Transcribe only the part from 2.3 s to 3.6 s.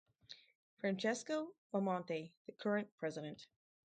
the current president.